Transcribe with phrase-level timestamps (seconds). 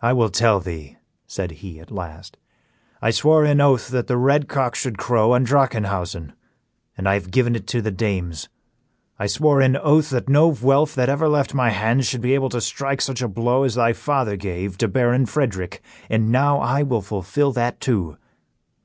[0.00, 0.96] "I will tell thee,"
[1.26, 2.36] said he, at last;
[3.02, 6.34] "I swore an oath that the red cock should crow on Drachenhausen,
[6.96, 8.48] and I have given it to the dames.
[9.18, 12.50] I swore an oath that no Vuelph that ever left my hands should be able
[12.50, 16.84] to strike such a blow as thy father gave to Baron Frederick, and now I
[16.84, 18.18] will fulfil that too.